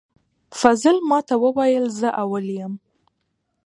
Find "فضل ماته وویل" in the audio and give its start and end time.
0.59-1.85